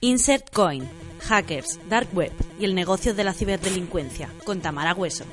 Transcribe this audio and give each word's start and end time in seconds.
Insert 0.00 0.50
Coin, 0.52 0.84
Hackers, 1.28 1.78
Dark 1.88 2.08
Web 2.12 2.32
y 2.58 2.64
el 2.64 2.74
negocio 2.74 3.14
de 3.14 3.24
la 3.24 3.32
ciberdelincuencia, 3.32 4.28
con 4.44 4.60
Tamara 4.60 4.94
Hueso. 4.94 5.24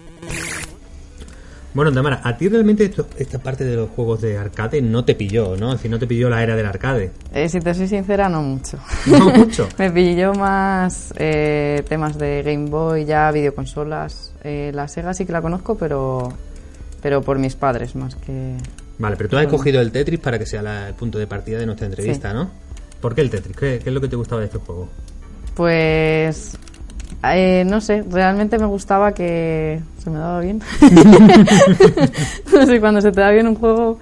Bueno, 1.74 1.92
Tamara, 1.92 2.22
a 2.24 2.38
ti 2.38 2.48
realmente 2.48 2.86
esto- 2.86 3.08
esta 3.18 3.38
parte 3.40 3.66
de 3.66 3.76
los 3.76 3.90
juegos 3.90 4.22
de 4.22 4.38
arcade 4.38 4.82
no 4.82 5.04
te 5.04 5.14
pilló, 5.14 5.58
¿no? 5.58 5.72
Es 5.74 5.80
decir, 5.80 5.92
no 5.92 6.00
te 6.00 6.08
pilló 6.08 6.30
la 6.30 6.42
era 6.42 6.56
del 6.56 6.66
arcade. 6.66 7.12
Eh, 7.34 7.50
si 7.50 7.60
te 7.60 7.74
soy 7.74 7.88
sincera, 7.90 8.30
no 8.30 8.42
mucho. 8.42 8.80
No 9.08 9.30
mucho. 9.30 9.68
Me 9.78 9.92
pilló 9.92 10.34
más 10.34 11.14
eh, 11.18 11.84
temas 11.90 12.18
de 12.18 12.42
Game 12.44 12.70
Boy, 12.70 13.04
ya 13.06 13.30
videoconsolas. 13.32 14.34
Eh, 14.44 14.72
la 14.74 14.88
Sega 14.88 15.14
sí 15.14 15.26
que 15.26 15.34
la 15.34 15.42
conozco, 15.42 15.76
pero, 15.78 16.30
pero 17.02 17.22
por 17.22 17.38
mis 17.40 17.56
padres 17.58 17.94
más 17.96 18.16
que... 18.16 18.56
Vale, 18.98 19.18
pero 19.18 19.28
tú 19.30 19.36
has 19.38 19.44
escogido 19.44 19.82
el 19.82 19.92
Tetris 19.92 20.22
para 20.22 20.40
que 20.40 20.46
sea 20.46 20.62
la- 20.62 20.88
el 20.88 20.94
punto 20.94 21.20
de 21.20 21.28
partida 21.28 21.60
de 21.60 21.66
nuestra 21.66 21.88
entrevista, 21.88 22.34
¿no? 22.34 22.50
¿Por 23.06 23.14
qué 23.14 23.22
el 23.22 23.30
Tetris? 23.30 23.56
¿Qué, 23.56 23.80
qué 23.84 23.90
es 23.92 23.94
lo 23.94 24.02
que 24.02 24.08
te 24.08 24.16
gustaba 24.16 24.42
de 24.42 24.48
este 24.48 24.58
juego? 24.58 24.90
Pues... 25.54 26.58
eh, 27.22 27.64
no 27.64 27.80
sé, 27.80 28.04
realmente 28.10 28.58
me 28.58 28.66
gustaba 28.66 29.14
que 29.14 29.80
se 30.04 30.10
me 30.10 30.18
daba 30.18 30.40
bien. 30.40 30.60
no 32.52 32.66
sé, 32.66 32.80
cuando 32.80 33.02
se 33.02 33.12
te 33.12 33.22
da 33.22 33.30
bien 33.30 33.48
un 33.48 33.54
juego, 33.54 34.00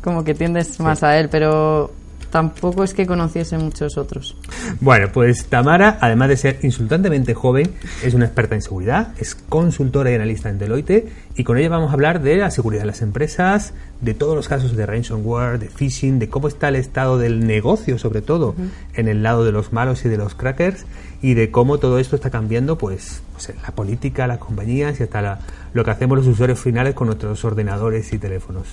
como 0.00 0.22
que 0.22 0.32
tiendes 0.34 0.78
más 0.78 1.02
a 1.02 1.18
él, 1.18 1.28
pero 1.28 1.90
tampoco 2.30 2.84
es 2.84 2.94
que 2.94 3.06
conociese 3.06 3.58
muchos 3.58 3.96
otros. 3.98 4.36
Bueno, 4.80 5.08
pues 5.12 5.46
Tamara, 5.46 5.98
además 6.00 6.28
de 6.28 6.36
ser 6.36 6.58
insultantemente 6.62 7.34
joven, 7.34 7.72
es 8.02 8.14
una 8.14 8.26
experta 8.26 8.54
en 8.54 8.62
seguridad, 8.62 9.14
es 9.18 9.34
consultora 9.34 10.10
y 10.10 10.14
analista 10.14 10.48
en 10.50 10.58
Deloitte 10.58 11.08
y 11.36 11.44
con 11.44 11.58
ella 11.58 11.68
vamos 11.68 11.90
a 11.90 11.94
hablar 11.94 12.22
de 12.22 12.36
la 12.36 12.50
seguridad 12.50 12.82
de 12.82 12.86
las 12.86 13.02
empresas, 13.02 13.74
de 14.00 14.14
todos 14.14 14.34
los 14.36 14.48
casos 14.48 14.76
de 14.76 14.84
ransomware, 14.86 15.58
de 15.58 15.68
phishing, 15.68 16.18
de 16.18 16.28
cómo 16.28 16.48
está 16.48 16.68
el 16.68 16.76
estado 16.76 17.18
del 17.18 17.46
negocio, 17.46 17.98
sobre 17.98 18.20
todo 18.22 18.54
en 18.94 19.08
el 19.08 19.22
lado 19.22 19.44
de 19.44 19.52
los 19.52 19.72
malos 19.72 20.04
y 20.04 20.08
de 20.08 20.16
los 20.18 20.34
crackers 20.34 20.84
y 21.22 21.34
de 21.34 21.50
cómo 21.50 21.78
todo 21.78 21.98
esto 21.98 22.16
está 22.16 22.30
cambiando, 22.30 22.76
pues, 22.78 23.22
la 23.62 23.72
política, 23.74 24.26
las 24.26 24.38
compañías 24.38 25.00
y 25.00 25.02
hasta 25.04 25.22
la- 25.22 25.38
lo 25.72 25.84
que 25.84 25.90
hacemos 25.90 26.18
los 26.18 26.26
usuarios 26.26 26.58
finales 26.60 26.94
con 26.94 27.06
nuestros 27.06 27.44
ordenadores 27.44 28.12
y 28.12 28.18
teléfonos. 28.18 28.66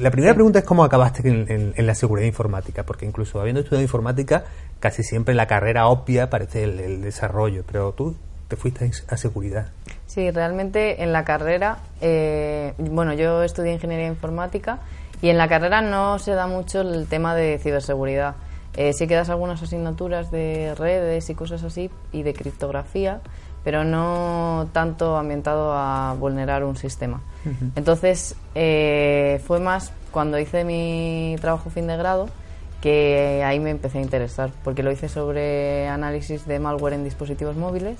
La 0.00 0.10
primera 0.10 0.34
pregunta 0.34 0.58
es 0.58 0.64
cómo 0.64 0.82
acabaste 0.84 1.28
en, 1.28 1.50
en- 1.50 1.74
en 1.76 1.86
la 1.86 1.94
seguridad 1.94 2.26
informática, 2.26 2.82
porque 2.84 3.06
incluso 3.06 3.40
habiendo 3.40 3.60
estudiado 3.60 3.82
informática, 3.82 4.44
casi 4.80 5.02
siempre 5.04 5.34
la 5.34 5.46
carrera 5.46 5.86
obvia 5.86 6.28
parece 6.28 6.64
el, 6.64 6.80
el 6.80 7.02
desarrollo, 7.02 7.62
pero 7.70 7.92
tú 7.92 8.16
te 8.48 8.56
fuiste 8.56 8.84
a, 9.08 9.14
a 9.14 9.16
seguridad. 9.16 9.68
Sí, 10.06 10.30
realmente 10.30 11.02
en 11.02 11.12
la 11.12 11.24
carrera, 11.24 11.78
eh, 12.00 12.74
bueno, 12.78 13.12
yo 13.14 13.42
estudié 13.42 13.72
ingeniería 13.72 14.06
informática 14.08 14.80
y 15.22 15.28
en 15.28 15.38
la 15.38 15.48
carrera 15.48 15.80
no 15.82 16.18
se 16.18 16.32
da 16.32 16.46
mucho 16.46 16.80
el 16.80 17.06
tema 17.06 17.34
de 17.34 17.58
ciberseguridad. 17.58 18.34
Eh, 18.76 18.92
sí 18.92 19.06
que 19.06 19.14
das 19.14 19.30
algunas 19.30 19.62
asignaturas 19.62 20.30
de 20.30 20.74
redes 20.74 21.30
y 21.30 21.34
cosas 21.34 21.64
así 21.64 21.90
y 22.12 22.22
de 22.22 22.34
criptografía, 22.34 23.20
pero 23.64 23.84
no 23.84 24.68
tanto 24.72 25.16
ambientado 25.16 25.72
a 25.72 26.14
vulnerar 26.18 26.62
un 26.62 26.76
sistema. 26.76 27.20
Entonces, 27.74 28.36
eh, 28.54 29.40
fue 29.46 29.60
más 29.60 29.92
cuando 30.10 30.38
hice 30.38 30.64
mi 30.64 31.36
trabajo 31.40 31.70
fin 31.70 31.86
de 31.86 31.96
grado 31.96 32.28
que 32.80 33.42
ahí 33.44 33.58
me 33.58 33.70
empecé 33.70 33.98
a 33.98 34.02
interesar, 34.02 34.50
porque 34.62 34.82
lo 34.82 34.92
hice 34.92 35.08
sobre 35.08 35.88
análisis 35.88 36.46
de 36.46 36.58
malware 36.58 36.94
en 36.94 37.04
dispositivos 37.04 37.56
móviles 37.56 37.98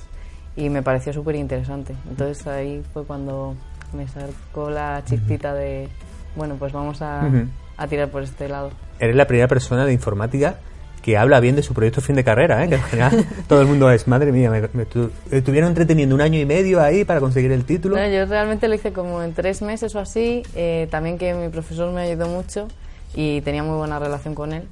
y 0.57 0.69
me 0.69 0.83
pareció 0.83 1.13
súper 1.13 1.35
interesante. 1.37 1.95
Entonces 2.09 2.47
ahí 2.47 2.85
fue 2.93 3.05
cuando 3.05 3.55
me 3.93 4.07
sacó 4.07 4.71
la 4.71 5.03
chispita 5.05 5.55
de, 5.55 5.89
bueno, 6.37 6.57
pues 6.59 6.73
vamos 6.73 7.03
a, 7.03 7.29
a 7.77 7.87
tirar 7.87 8.09
por 8.11 8.23
este 8.23 8.49
lado. 8.49 8.71
Eres 9.01 9.17
la 9.17 9.27
primera 9.27 9.49
persona 9.49 9.85
de 9.85 9.93
informática 9.93 10.59
que 11.03 11.17
habla 11.17 11.39
bien 11.39 11.55
de 11.55 11.63
su 11.63 11.73
proyecto 11.73 12.01
fin 12.01 12.17
de 12.17 12.25
carrera, 12.25 12.65
¿eh? 12.65 12.69
que 12.69 12.75
en 12.77 12.83
general 12.83 13.27
todo 13.49 13.61
el 13.61 13.69
mundo 13.69 13.89
es, 13.93 14.09
madre 14.09 14.33
mía, 14.33 14.51
me, 14.51 14.63
me 14.73 14.89
estu- 14.89 15.11
estuvieron 15.31 15.69
entreteniendo 15.69 16.15
un 16.17 16.21
año 16.21 16.39
y 16.41 16.45
medio 16.45 16.81
ahí 16.83 17.05
para 17.05 17.21
conseguir 17.21 17.53
el 17.53 17.65
título. 17.65 17.97
No, 17.97 18.09
yo 18.09 18.27
realmente 18.27 18.67
lo 18.67 18.75
hice 18.75 18.93
como 18.93 19.23
en 19.23 19.33
tres 19.33 19.63
meses 19.63 19.95
o 19.95 20.01
así, 20.01 20.43
eh, 20.57 20.89
también 20.91 21.17
que 21.17 21.33
mi 21.35 21.49
profesor 21.49 21.93
me 21.93 22.01
ayudó 22.01 22.27
mucho 22.27 22.67
y 23.15 23.41
tenía 23.43 23.63
muy 23.63 23.77
buena 23.77 24.01
relación 24.01 24.35
con 24.35 24.53
él. 24.53 24.65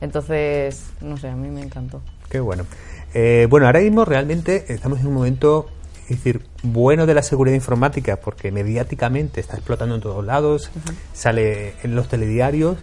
Entonces, 0.00 0.84
no 1.00 1.16
sé, 1.18 1.28
a 1.28 1.36
mí 1.36 1.48
me 1.48 1.60
encantó. 1.62 2.00
Qué 2.30 2.40
bueno. 2.40 2.64
Eh, 3.14 3.46
bueno, 3.50 3.66
ahora 3.66 3.80
mismo 3.80 4.04
realmente 4.06 4.64
estamos 4.72 4.98
en 5.00 5.08
un 5.08 5.14
momento, 5.14 5.68
es 6.08 6.16
decir, 6.16 6.40
bueno 6.62 7.04
de 7.04 7.12
la 7.14 7.22
seguridad 7.22 7.54
informática 7.54 8.16
porque 8.16 8.50
mediáticamente 8.50 9.40
está 9.40 9.56
explotando 9.56 9.94
en 9.94 10.00
todos 10.00 10.24
lados, 10.24 10.70
sale 11.12 11.74
en 11.82 11.94
los 11.94 12.08
telediarios 12.08 12.78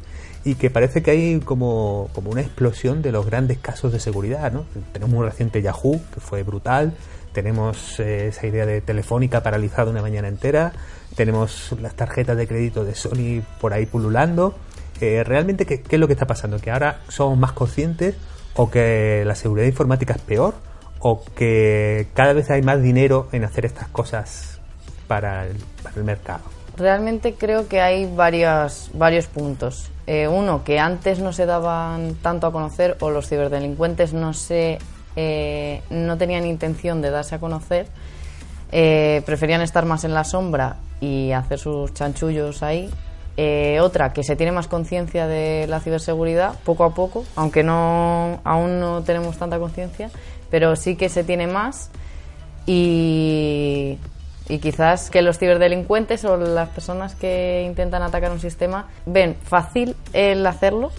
y 0.49 0.55
que 0.55 0.71
parece 0.71 1.03
que 1.03 1.11
hay 1.11 1.39
como, 1.41 2.09
como 2.11 2.31
una 2.31 2.41
explosión 2.41 3.03
de 3.03 3.11
los 3.11 3.23
grandes 3.27 3.59
casos 3.59 3.93
de 3.93 3.99
seguridad, 3.99 4.51
¿no? 4.51 4.65
Tenemos 4.91 5.15
un 5.15 5.23
reciente 5.23 5.61
Yahoo, 5.61 6.01
que 6.11 6.19
fue 6.19 6.41
brutal, 6.41 6.93
tenemos 7.33 7.99
eh, 7.99 8.29
esa 8.29 8.47
idea 8.47 8.65
de 8.65 8.81
Telefónica 8.81 9.43
paralizada 9.43 9.91
una 9.91 10.01
mañana 10.01 10.27
entera, 10.27 10.73
tenemos 11.15 11.75
las 11.79 11.93
tarjetas 11.93 12.35
de 12.35 12.47
crédito 12.47 12.83
de 12.83 12.95
Sony 12.95 13.43
por 13.61 13.73
ahí 13.73 13.85
pululando. 13.85 14.55
Eh, 15.01 15.23
realmente, 15.23 15.67
¿qué, 15.67 15.81
¿qué 15.81 15.97
es 15.97 15.99
lo 15.99 16.07
que 16.07 16.13
está 16.13 16.25
pasando? 16.25 16.57
¿Que 16.57 16.71
ahora 16.71 17.01
somos 17.09 17.37
más 17.37 17.51
conscientes 17.51 18.15
o 18.55 18.71
que 18.71 19.23
la 19.27 19.35
seguridad 19.35 19.67
informática 19.67 20.15
es 20.15 20.21
peor 20.21 20.55
o 20.97 21.23
que 21.35 22.07
cada 22.15 22.33
vez 22.33 22.49
hay 22.49 22.63
más 22.63 22.81
dinero 22.81 23.29
en 23.33 23.43
hacer 23.43 23.65
estas 23.65 23.87
cosas 23.89 24.59
para 25.07 25.45
el 25.45 26.03
mercado? 26.03 26.58
Realmente 26.79 27.33
creo 27.33 27.67
que 27.67 27.81
hay 27.81 28.05
varios, 28.05 28.89
varios 28.93 29.27
puntos. 29.27 29.91
Eh, 30.07 30.27
uno, 30.27 30.63
que 30.63 30.79
antes 30.79 31.19
no 31.19 31.33
se 31.33 31.45
daban 31.45 32.15
tanto 32.15 32.47
a 32.47 32.51
conocer 32.51 32.95
o 33.01 33.09
los 33.09 33.27
ciberdelincuentes 33.27 34.13
no, 34.13 34.33
se, 34.33 34.79
eh, 35.15 35.81
no 35.89 36.17
tenían 36.17 36.45
intención 36.45 37.01
de 37.01 37.11
darse 37.11 37.35
a 37.35 37.39
conocer, 37.39 37.87
eh, 38.71 39.21
preferían 39.25 39.61
estar 39.61 39.85
más 39.85 40.05
en 40.05 40.13
la 40.13 40.23
sombra 40.23 40.77
y 41.01 41.31
hacer 41.33 41.59
sus 41.59 41.93
chanchullos 41.93 42.63
ahí. 42.63 42.89
Eh, 43.35 43.79
otra, 43.81 44.11
que 44.11 44.23
se 44.23 44.35
tiene 44.35 44.51
más 44.51 44.67
conciencia 44.67 45.27
de 45.27 45.65
la 45.67 45.79
ciberseguridad 45.79 46.55
poco 46.65 46.83
a 46.83 46.93
poco, 46.93 47.23
aunque 47.35 47.63
no, 47.63 48.41
aún 48.43 48.79
no 48.79 49.03
tenemos 49.03 49.37
tanta 49.37 49.59
conciencia, 49.59 50.09
pero 50.49 50.75
sí 50.75 50.95
que 50.95 51.09
se 51.09 51.23
tiene 51.23 51.47
más 51.47 51.89
y, 52.65 53.97
y 54.49 54.57
quizás 54.59 55.09
que 55.09 55.21
los 55.21 55.37
ciberdelincuentes 55.39 56.25
o 56.25 56.35
las 56.35 56.69
personas 56.69 57.15
que 57.15 57.63
intentan 57.65 58.01
atacar 58.01 58.31
un 58.31 58.39
sistema 58.41 58.87
ven 59.05 59.35
fácil 59.43 59.95
el 60.11 60.45
hacerlo, 60.45 60.91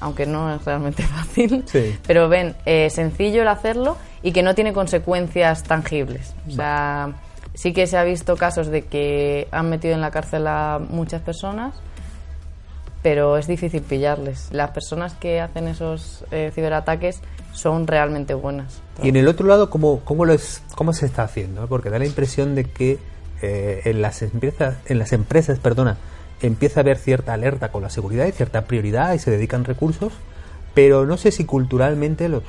aunque 0.00 0.24
no 0.26 0.54
es 0.54 0.64
realmente 0.64 1.02
fácil, 1.16 1.64
Sí. 1.66 1.98
pero 2.06 2.28
ven 2.28 2.54
eh, 2.64 2.88
sencillo 2.90 3.42
el 3.42 3.48
hacerlo 3.48 3.96
y 4.22 4.32
que 4.32 4.42
no 4.42 4.54
tiene 4.54 4.72
consecuencias 4.72 5.62
tangibles. 5.64 6.34
O 6.48 6.52
sea, 6.52 7.12
sí 7.54 7.72
que 7.72 7.86
se 7.86 7.96
ha 7.98 8.04
visto 8.04 8.36
casos 8.36 8.68
de 8.68 8.82
que 8.82 9.48
han 9.50 9.68
metido 9.68 9.94
en 9.94 10.00
la 10.00 10.10
cárcel 10.10 10.46
a 10.46 10.78
muchas 10.78 11.22
personas, 11.22 11.74
pero 13.06 13.36
es 13.36 13.46
difícil 13.46 13.82
pillarles. 13.82 14.48
Las 14.50 14.72
personas 14.72 15.14
que 15.14 15.40
hacen 15.40 15.68
esos 15.68 16.24
eh, 16.32 16.50
ciberataques 16.52 17.20
son 17.52 17.86
realmente 17.86 18.34
buenas. 18.34 18.82
Y 19.00 19.10
en 19.10 19.14
el 19.14 19.28
otro 19.28 19.46
lado, 19.46 19.70
¿cómo, 19.70 20.00
cómo, 20.00 20.24
lo 20.24 20.32
es, 20.32 20.60
cómo 20.74 20.92
se 20.92 21.06
está 21.06 21.22
haciendo? 21.22 21.68
Porque 21.68 21.88
da 21.88 22.00
la 22.00 22.06
impresión 22.06 22.56
de 22.56 22.64
que 22.64 22.98
eh, 23.42 23.82
en 23.84 24.02
las 24.02 24.22
empresas, 24.22 24.78
en 24.86 24.98
las 24.98 25.12
empresas 25.12 25.60
perdona, 25.60 25.98
empieza 26.42 26.80
a 26.80 26.82
haber 26.82 26.96
cierta 26.96 27.32
alerta 27.32 27.68
con 27.70 27.80
la 27.84 27.90
seguridad 27.90 28.26
y 28.26 28.32
cierta 28.32 28.62
prioridad 28.64 29.14
y 29.14 29.20
se 29.20 29.30
dedican 29.30 29.62
recursos, 29.62 30.12
pero 30.74 31.06
no 31.06 31.16
sé 31.16 31.30
si 31.30 31.44
culturalmente, 31.44 32.28
los, 32.28 32.42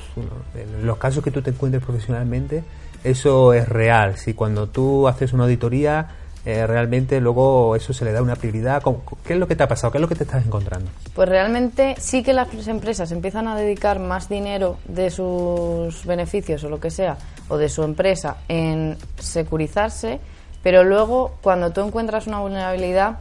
los 0.81 0.97
casos 0.97 1.23
que 1.23 1.29
tú 1.29 1.43
te 1.43 1.51
encuentres 1.51 1.83
profesionalmente, 1.83 2.63
eso 3.03 3.53
es 3.53 3.69
real. 3.69 4.17
Si 4.17 4.33
cuando 4.33 4.65
tú 4.65 5.07
haces 5.07 5.33
una 5.33 5.43
auditoría, 5.43 6.15
eh, 6.49 6.65
realmente 6.65 7.19
luego 7.19 7.75
eso 7.75 7.91
se 7.91 8.05
le 8.05 8.13
da 8.13 8.21
una 8.21 8.37
prioridad. 8.37 8.81
¿Cómo- 8.81 9.03
¿Qué 9.25 9.33
es 9.33 9.39
lo 9.39 9.47
que 9.49 9.55
te 9.57 9.63
ha 9.63 9.67
pasado? 9.67 9.91
¿Qué 9.91 9.97
es 9.97 10.01
lo 10.01 10.07
que 10.07 10.15
te 10.15 10.23
estás 10.23 10.45
encontrando? 10.45 10.89
Pues 11.13 11.27
realmente 11.27 11.95
sí 11.99 12.23
que 12.23 12.31
las 12.31 12.47
empresas 12.69 13.11
empiezan 13.11 13.49
a 13.49 13.57
dedicar 13.57 13.99
más 13.99 14.29
dinero 14.29 14.77
de 14.85 15.09
sus 15.09 16.05
beneficios 16.05 16.63
o 16.63 16.69
lo 16.69 16.79
que 16.79 16.89
sea, 16.89 17.17
o 17.49 17.57
de 17.57 17.67
su 17.67 17.83
empresa 17.83 18.37
en 18.47 18.97
securizarse, 19.19 20.19
pero 20.63 20.83
luego 20.85 21.35
cuando 21.41 21.71
tú 21.71 21.81
encuentras 21.81 22.27
una 22.27 22.39
vulnerabilidad, 22.39 23.17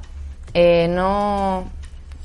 eh, 0.55 0.87
no, 0.89 1.65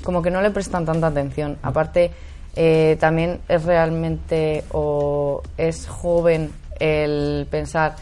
como 0.04 0.22
que 0.22 0.30
no 0.30 0.42
le 0.42 0.52
prestan 0.52 0.86
tanta 0.86 1.08
atención. 1.08 1.58
Aparte, 1.64 2.12
eh, 2.56 2.96
también 3.00 3.40
es 3.50 3.64
realmente 3.64 4.64
o 4.72 5.42
es 5.58 5.88
joven 5.88 6.52
el 6.80 7.48
pensar 7.50 7.96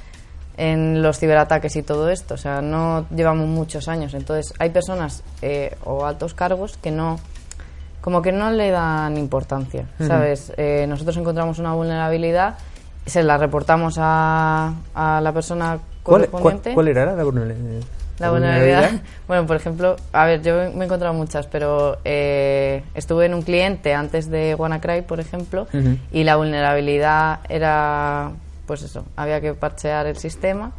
en 0.59 1.01
los 1.01 1.17
ciberataques 1.17 1.75
y 1.77 1.83
todo 1.83 2.09
esto. 2.09 2.33
O 2.33 2.37
sea, 2.37 2.61
no 2.61 3.05
llevamos 3.15 3.47
muchos 3.47 3.87
años. 3.87 4.13
Entonces, 4.13 4.53
hay 4.59 4.69
personas 4.69 5.23
eh, 5.41 5.75
o 5.85 6.05
altos 6.05 6.33
cargos 6.33 6.77
que 6.77 6.91
no, 6.91 7.17
como 8.01 8.21
que 8.21 8.33
no 8.33 8.51
le 8.51 8.69
dan 8.69 9.17
importancia, 9.17 9.85
¿sabes? 10.05 10.51
Eh, 10.57 10.85
nosotros 10.87 11.15
encontramos 11.17 11.59
una 11.59 11.73
vulnerabilidad, 11.73 12.57
se 13.05 13.23
la 13.23 13.37
reportamos 13.37 13.95
a, 13.97 14.73
a 14.93 15.21
la 15.21 15.31
persona 15.31 15.79
¿Cuál, 16.03 16.27
cuál, 16.27 16.43
correspondiente. 16.43 16.73
cuál 16.73 16.87
era 16.89 17.05
la 17.15 17.23
vulnerabilidad? 17.23 17.83
La 18.19 18.31
vulnerabilidad. 18.31 18.91
Bueno, 19.27 19.45
por 19.47 19.55
ejemplo, 19.55 19.95
a 20.11 20.25
ver, 20.25 20.41
yo 20.41 20.71
me 20.73 20.81
he 20.81 20.85
encontrado 20.85 21.13
muchas, 21.13 21.47
pero 21.47 21.99
eh, 22.03 22.83
estuve 22.95 23.27
en 23.27 23.33
un 23.33 23.43
cliente 23.43 23.93
antes 23.93 24.29
de 24.29 24.55
WannaCry, 24.55 25.03
por 25.03 25.21
ejemplo, 25.21 25.67
y 26.11 26.23
la 26.25 26.35
vulnerabilidad 26.35 27.39
era, 27.47 28.31
pues 28.69 28.83
eso, 28.83 29.03
había 29.15 29.41
que 29.41 29.55
parchear 29.55 30.05
el 30.05 30.15
sistema. 30.15 30.73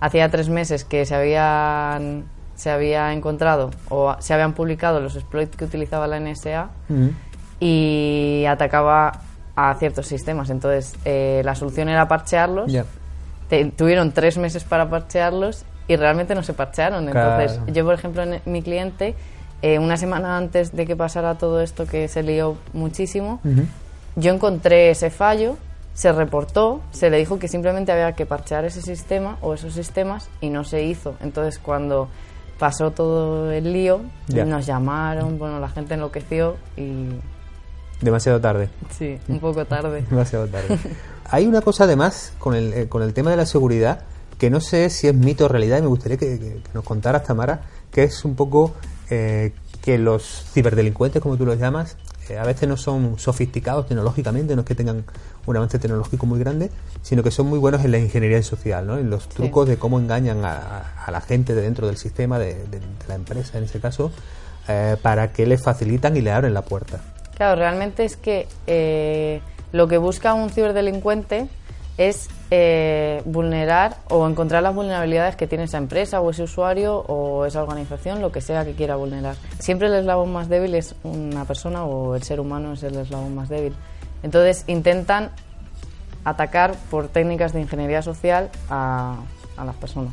Hacía 0.00 0.30
tres 0.30 0.48
meses 0.48 0.86
que 0.86 1.04
se 1.04 1.14
habían 1.14 2.24
se 2.54 2.70
había 2.70 3.12
encontrado 3.12 3.72
o 3.90 4.16
se 4.20 4.32
habían 4.32 4.54
publicado 4.54 5.00
los 5.00 5.16
exploits 5.16 5.54
que 5.54 5.66
utilizaba 5.66 6.06
la 6.06 6.18
NSA 6.18 6.70
y 7.60 8.46
atacaba 8.48 9.20
a 9.54 9.74
ciertos 9.74 10.06
sistemas. 10.06 10.48
Entonces, 10.48 10.94
eh, 11.04 11.42
la 11.44 11.54
solución 11.54 11.90
era 11.90 12.08
parchearlos. 12.08 12.72
tuvieron 13.76 14.12
tres 14.12 14.38
meses 14.38 14.64
para 14.64 14.88
parchearlos 14.88 15.66
y 15.88 15.96
realmente 15.96 16.34
no 16.34 16.42
se 16.42 16.54
parchearon. 16.54 17.06
Entonces, 17.06 17.60
yo, 17.66 17.84
por 17.84 17.92
ejemplo, 17.92 18.22
en 18.22 18.40
mi 18.46 18.62
cliente, 18.62 19.14
eh, 19.60 19.78
una 19.78 19.98
semana 19.98 20.38
antes 20.38 20.74
de 20.74 20.86
que 20.86 20.96
pasara 20.96 21.34
todo 21.34 21.60
esto 21.60 21.84
que 21.84 22.08
se 22.08 22.22
lió 22.22 22.56
muchísimo, 22.72 23.40
yo 24.14 24.32
encontré 24.32 24.88
ese 24.88 25.10
fallo, 25.10 25.58
se 25.96 26.12
reportó, 26.12 26.82
se 26.90 27.08
le 27.08 27.16
dijo 27.16 27.38
que 27.38 27.48
simplemente 27.48 27.90
había 27.90 28.12
que 28.12 28.26
parchear 28.26 28.66
ese 28.66 28.82
sistema 28.82 29.38
o 29.40 29.54
esos 29.54 29.72
sistemas 29.72 30.28
y 30.42 30.50
no 30.50 30.62
se 30.62 30.82
hizo. 30.84 31.14
Entonces, 31.22 31.58
cuando 31.58 32.08
pasó 32.58 32.90
todo 32.90 33.50
el 33.50 33.72
lío, 33.72 34.02
nos 34.28 34.66
llamaron, 34.66 35.38
bueno, 35.38 35.58
la 35.58 35.70
gente 35.70 35.94
enloqueció 35.94 36.56
y... 36.76 37.08
Demasiado 38.02 38.38
tarde. 38.42 38.68
Sí, 38.90 39.18
un 39.26 39.40
poco 39.40 39.64
tarde. 39.64 40.04
Demasiado 40.10 40.46
tarde. 40.48 40.78
Hay 41.30 41.46
una 41.46 41.62
cosa 41.62 41.84
además 41.84 42.34
con 42.38 42.54
el, 42.54 42.74
eh, 42.74 42.88
con 42.90 43.02
el 43.02 43.14
tema 43.14 43.30
de 43.30 43.38
la 43.38 43.46
seguridad 43.46 44.00
que 44.36 44.50
no 44.50 44.60
sé 44.60 44.90
si 44.90 45.08
es 45.08 45.14
mito 45.14 45.46
o 45.46 45.48
realidad 45.48 45.78
y 45.78 45.80
me 45.80 45.88
gustaría 45.88 46.18
que, 46.18 46.60
nos 46.74 46.84
contaras, 46.84 47.24
Tamara, 47.24 47.62
que 47.90 48.02
es 48.02 48.22
un 48.26 48.34
poco 48.34 48.74
eh, 49.08 49.54
que 49.80 49.96
los 49.96 50.44
ciberdelincuentes, 50.52 51.22
como 51.22 51.38
tú 51.38 51.46
los 51.46 51.58
llamas, 51.58 51.96
eh, 52.28 52.38
a 52.38 52.44
veces 52.44 52.68
no 52.68 52.76
son 52.76 53.18
sofisticados 53.18 53.86
tecnológicamente, 53.86 54.54
no 54.54 54.62
es 54.62 54.66
que 54.66 54.74
tengan 54.74 55.04
un 55.46 55.56
avance 55.56 55.78
tecnológico 55.78 56.26
muy 56.26 56.38
grande, 56.38 56.70
sino 57.02 57.22
que 57.22 57.30
son 57.30 57.46
muy 57.46 57.58
buenos 57.58 57.84
en 57.84 57.92
la 57.92 57.98
ingeniería 57.98 58.42
social, 58.42 58.86
¿no? 58.86 58.98
en 58.98 59.10
los 59.10 59.28
trucos 59.28 59.68
de 59.68 59.76
cómo 59.76 59.98
engañan 59.98 60.44
a, 60.44 61.10
la 61.10 61.20
gente 61.20 61.54
de 61.54 61.62
dentro 61.62 61.86
del 61.86 61.96
sistema, 61.96 62.38
de, 62.38 62.56
la 63.08 63.14
empresa 63.14 63.58
en 63.58 63.64
ese 63.64 63.80
caso, 63.80 64.10
eh, 64.68 64.96
para 65.00 65.32
que 65.32 65.46
le 65.46 65.58
facilitan 65.58 66.16
y 66.16 66.20
le 66.20 66.32
abren 66.32 66.52
la 66.52 66.62
puerta. 66.62 67.00
Claro, 67.36 67.56
realmente 67.56 68.04
es 68.04 68.16
que 68.16 68.48
eh, 68.66 69.40
lo 69.72 69.88
que 69.88 69.98
busca 69.98 70.34
un 70.34 70.50
ciberdelincuente 70.50 71.48
es 71.98 72.28
eh, 72.50 73.22
vulnerar 73.24 73.98
o 74.10 74.28
encontrar 74.28 74.62
las 74.62 74.74
vulnerabilidades 74.74 75.36
que 75.36 75.46
tiene 75.46 75.64
esa 75.64 75.78
empresa 75.78 76.20
o 76.20 76.30
ese 76.30 76.42
usuario 76.42 76.98
o 76.98 77.46
esa 77.46 77.62
organización, 77.62 78.20
lo 78.20 78.32
que 78.32 78.40
sea 78.40 78.64
que 78.64 78.74
quiera 78.74 78.96
vulnerar. 78.96 79.36
Siempre 79.58 79.88
el 79.88 79.94
eslabón 79.94 80.32
más 80.32 80.48
débil 80.48 80.74
es 80.74 80.94
una 81.02 81.44
persona 81.44 81.84
o 81.84 82.14
el 82.14 82.22
ser 82.22 82.40
humano 82.40 82.74
es 82.74 82.82
el 82.82 82.96
eslabón 82.96 83.34
más 83.34 83.48
débil. 83.48 83.74
Entonces 84.22 84.64
intentan 84.66 85.30
atacar 86.24 86.74
por 86.90 87.08
técnicas 87.08 87.52
de 87.52 87.60
ingeniería 87.60 88.02
social 88.02 88.50
a, 88.68 89.16
las 89.56 89.76
personas. 89.76 90.12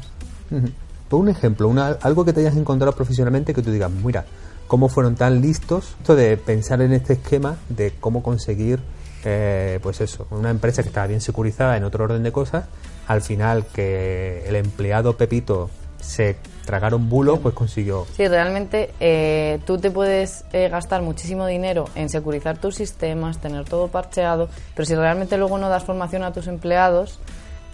Por 1.09 1.19
un 1.19 1.29
ejemplo, 1.29 1.67
una, 1.67 1.97
algo 2.01 2.23
que 2.23 2.31
te 2.31 2.39
hayas 2.39 2.55
encontrado 2.55 2.93
profesionalmente 2.93 3.53
que 3.53 3.61
tú 3.61 3.71
digas, 3.71 3.91
mira, 3.91 4.25
cómo 4.67 4.87
fueron 4.87 5.15
tan 5.15 5.41
listos 5.41 5.95
esto 5.99 6.15
de 6.15 6.37
pensar 6.37 6.81
en 6.81 6.93
este 6.93 7.13
esquema 7.13 7.57
de 7.69 7.91
cómo 7.99 8.23
conseguir 8.23 8.79
eh, 9.25 9.79
pues 9.81 10.01
eso, 10.01 10.27
una 10.31 10.49
empresa 10.49 10.81
que 10.83 10.89
estaba 10.89 11.07
bien 11.07 11.21
securizada 11.21 11.77
en 11.77 11.83
otro 11.83 12.03
orden 12.03 12.23
de 12.23 12.31
cosas, 12.31 12.65
al 13.07 13.21
final 13.21 13.65
que 13.65 14.43
el 14.47 14.55
empleado 14.55 15.17
Pepito 15.17 15.69
se 15.99 16.35
tragaron 16.65 17.09
bulo, 17.09 17.39
pues 17.39 17.55
consiguió. 17.55 18.05
Sí, 18.15 18.27
realmente 18.27 18.93
eh, 18.99 19.59
tú 19.65 19.77
te 19.77 19.91
puedes 19.91 20.45
eh, 20.51 20.69
gastar 20.69 21.01
muchísimo 21.01 21.45
dinero 21.45 21.85
en 21.95 22.09
securizar 22.09 22.57
tus 22.57 22.75
sistemas, 22.75 23.39
tener 23.39 23.65
todo 23.65 23.87
parcheado, 23.87 24.49
pero 24.75 24.85
si 24.85 24.95
realmente 24.95 25.37
luego 25.37 25.57
no 25.57 25.69
das 25.69 25.83
formación 25.83 26.23
a 26.23 26.33
tus 26.33 26.47
empleados, 26.47 27.19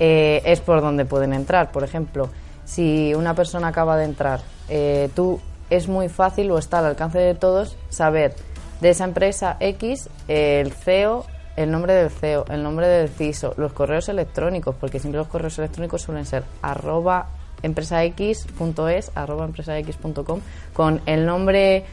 es 0.02 0.62
por 0.62 0.80
donde 0.80 1.04
pueden 1.04 1.34
entrar. 1.34 1.74
Por 1.74 1.84
ejemplo, 1.84 2.30
si 2.64 3.14
una 3.16 3.34
persona 3.34 3.68
acaba 3.68 3.98
de 3.98 4.06
entrar, 4.06 4.40
tú 5.14 5.42
es 5.70 5.90
muy 5.90 6.08
fácil 6.08 6.50
o 6.52 6.58
está 6.58 6.80
al 6.80 6.86
alcance 6.86 7.20
de 7.20 7.36
todos 7.36 7.76
saber 7.90 8.34
de 8.80 8.92
esa 8.92 9.04
empresa 9.04 9.58
X 9.60 10.10
el 10.30 10.72
CEO 10.72 11.26
el 11.60 11.72
nombre 11.72 11.94
del 11.94 12.10
CEO, 12.10 12.46
el 12.50 12.64
nombre 12.64 12.88
del 12.88 13.10
CISO, 13.10 13.54
los 13.58 13.74
correos 13.74 14.08
electrónicicos, 14.08 14.76
porque 14.80 14.98
siempre 14.98 15.20
los 15.20 15.28
correos 15.28 15.60
electrónicos 15.60 16.02
suelen 16.02 16.26
ser 16.26 16.44
arroba 16.62 17.28
empresax.es, 17.62 19.12
arroba 19.14 19.44
empresax.com, 19.44 20.40
con 20.74 21.02
el 21.06 21.26
nombre 21.26 21.84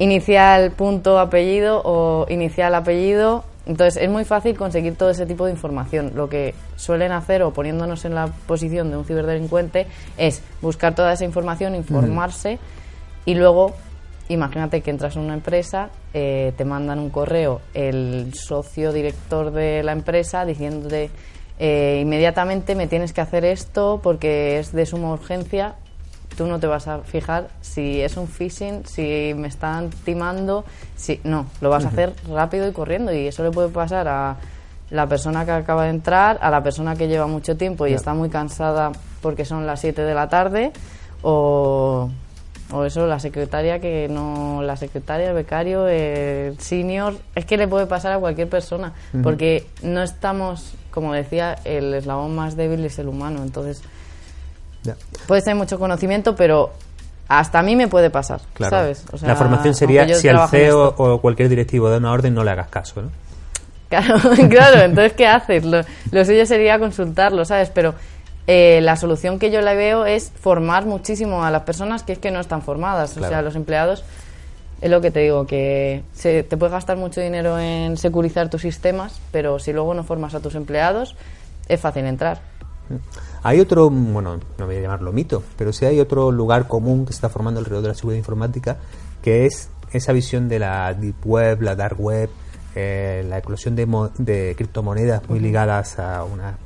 inicial 0.00 0.72
punto 0.72 1.20
apellido 1.20 1.82
o 1.84 2.26
inicial 2.28 2.74
apellido. 2.74 3.44
Entonces 3.64 4.02
es 4.02 4.10
muy 4.10 4.24
fácil 4.24 4.56
conseguir 4.56 4.96
todo 4.96 5.10
ese 5.10 5.24
tipo 5.24 5.46
de 5.46 5.52
información. 5.52 6.10
Lo 6.16 6.28
que 6.28 6.52
suelen 6.74 7.12
hacer 7.12 7.44
o 7.44 7.52
poniéndonos 7.52 8.04
en 8.04 8.16
la 8.16 8.26
posición 8.26 8.90
de 8.90 8.96
un 8.96 9.04
ciberdelincuente 9.04 9.86
es 10.18 10.42
buscar 10.60 10.96
toda 10.96 11.12
esa 11.12 11.24
información, 11.24 11.76
informarse 11.76 12.58
y 13.24 13.34
luego 13.36 13.74
imagínate 14.28 14.80
que 14.80 14.90
entras 14.90 15.16
en 15.16 15.22
una 15.22 15.34
empresa, 15.34 15.90
eh, 16.12 16.52
te 16.56 16.64
mandan 16.64 16.98
un 16.98 17.10
correo 17.10 17.60
el 17.74 18.32
socio 18.34 18.92
director 18.92 19.50
de 19.50 19.82
la 19.82 19.92
empresa 19.92 20.44
diciéndote 20.44 21.10
eh, 21.58 22.00
inmediatamente 22.02 22.74
me 22.74 22.88
tienes 22.88 23.12
que 23.12 23.20
hacer 23.20 23.44
esto 23.44 24.00
porque 24.02 24.58
es 24.58 24.72
de 24.72 24.86
suma 24.86 25.12
urgencia. 25.12 25.74
Tú 26.36 26.46
no 26.46 26.58
te 26.58 26.66
vas 26.66 26.88
a 26.88 27.00
fijar 27.00 27.48
si 27.60 28.00
es 28.00 28.16
un 28.16 28.26
phishing, 28.26 28.84
si 28.86 29.34
me 29.36 29.46
están 29.46 29.90
timando, 30.04 30.64
si 30.96 31.20
no, 31.22 31.46
lo 31.60 31.70
vas 31.70 31.84
a 31.84 31.88
hacer 31.88 32.12
rápido 32.28 32.66
y 32.66 32.72
corriendo. 32.72 33.12
Y 33.12 33.28
eso 33.28 33.44
le 33.44 33.52
puede 33.52 33.68
pasar 33.68 34.08
a 34.08 34.36
la 34.90 35.06
persona 35.06 35.44
que 35.44 35.52
acaba 35.52 35.84
de 35.84 35.90
entrar, 35.90 36.38
a 36.40 36.50
la 36.50 36.62
persona 36.62 36.96
que 36.96 37.06
lleva 37.06 37.28
mucho 37.28 37.56
tiempo 37.56 37.86
y 37.86 37.92
está 37.92 38.14
muy 38.14 38.30
cansada 38.30 38.90
porque 39.22 39.44
son 39.44 39.64
las 39.64 39.80
7 39.80 40.02
de 40.02 40.14
la 40.14 40.28
tarde 40.28 40.72
o 41.22 42.10
o 42.72 42.84
eso, 42.84 43.06
la 43.06 43.18
secretaria 43.18 43.78
que 43.78 44.08
no, 44.08 44.62
la 44.62 44.76
secretaria, 44.76 45.28
el 45.28 45.34
becario, 45.34 45.86
el 45.86 46.58
senior, 46.58 47.14
es 47.34 47.44
que 47.44 47.56
le 47.56 47.68
puede 47.68 47.86
pasar 47.86 48.12
a 48.12 48.18
cualquier 48.18 48.48
persona, 48.48 48.92
porque 49.22 49.66
no 49.82 50.02
estamos, 50.02 50.74
como 50.90 51.12
decía, 51.12 51.56
el 51.64 51.92
eslabón 51.94 52.34
más 52.34 52.56
débil 52.56 52.84
es 52.84 52.98
el 52.98 53.08
humano, 53.08 53.42
entonces 53.42 53.82
puede 55.26 55.42
ser 55.42 55.54
mucho 55.54 55.78
conocimiento, 55.78 56.34
pero 56.36 56.72
hasta 57.28 57.58
a 57.58 57.62
mí 57.62 57.76
me 57.76 57.88
puede 57.88 58.10
pasar, 58.10 58.40
¿sabes? 58.58 59.04
la 59.22 59.36
formación 59.36 59.74
sería 59.74 60.06
si 60.14 60.28
al 60.28 60.48
CEO 60.48 60.94
o 60.96 61.20
cualquier 61.20 61.48
directivo 61.48 61.88
da 61.90 61.98
una 61.98 62.12
orden 62.12 62.34
no 62.34 62.44
le 62.44 62.50
hagas 62.50 62.68
caso, 62.68 63.02
¿no? 63.02 63.10
Claro, 63.88 64.16
claro, 64.48 64.80
entonces 64.80 65.12
¿qué 65.12 65.26
haces? 65.26 65.64
Lo, 65.64 65.82
lo 66.10 66.24
suyo 66.24 66.46
sería 66.46 66.78
consultarlo, 66.78 67.44
¿sabes? 67.44 67.70
Pero 67.70 67.94
eh, 68.46 68.80
la 68.82 68.96
solución 68.96 69.38
que 69.38 69.50
yo 69.50 69.62
le 69.62 69.74
veo 69.74 70.04
es 70.04 70.30
formar 70.30 70.84
muchísimo 70.84 71.44
a 71.44 71.50
las 71.50 71.62
personas 71.62 72.02
que 72.02 72.12
es 72.12 72.18
que 72.18 72.30
no 72.30 72.40
están 72.40 72.62
formadas. 72.62 73.16
O 73.16 73.20
sea, 73.20 73.40
los 73.42 73.56
empleados, 73.56 74.04
es 74.80 74.90
lo 74.90 75.00
que 75.00 75.10
te 75.10 75.20
digo, 75.20 75.46
que 75.46 76.02
se, 76.12 76.42
te 76.42 76.56
puedes 76.56 76.72
gastar 76.72 76.96
mucho 76.96 77.20
dinero 77.20 77.58
en 77.58 77.96
securizar 77.96 78.50
tus 78.50 78.62
sistemas, 78.62 79.20
pero 79.30 79.58
si 79.58 79.72
luego 79.72 79.94
no 79.94 80.04
formas 80.04 80.34
a 80.34 80.40
tus 80.40 80.54
empleados, 80.54 81.16
es 81.68 81.80
fácil 81.80 82.04
entrar. 82.04 82.40
Hay 83.42 83.60
otro, 83.60 83.88
bueno, 83.88 84.38
no 84.58 84.66
voy 84.66 84.76
a 84.76 84.80
llamarlo 84.80 85.10
mito, 85.10 85.42
pero 85.56 85.72
sí 85.72 85.86
hay 85.86 86.00
otro 86.00 86.30
lugar 86.30 86.68
común 86.68 87.06
que 87.06 87.12
se 87.12 87.18
está 87.18 87.30
formando 87.30 87.60
alrededor 87.60 87.82
de 87.82 87.88
la 87.88 87.94
seguridad 87.94 88.18
informática, 88.18 88.76
que 89.22 89.46
es 89.46 89.70
esa 89.90 90.12
visión 90.12 90.48
de 90.50 90.58
la 90.58 90.92
deep 90.92 91.16
web, 91.24 91.62
la 91.62 91.76
dark 91.76 91.98
web, 91.98 92.28
eh, 92.74 93.24
la 93.26 93.38
eclosión 93.38 93.74
de, 93.74 93.86
de 94.18 94.54
criptomonedas 94.54 95.26
muy 95.30 95.40
ligadas 95.40 95.98
a 95.98 96.24
una 96.24 96.58